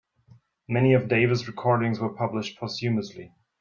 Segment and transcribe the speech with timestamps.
[0.67, 3.35] Many of Davis' recordings were published posthumously.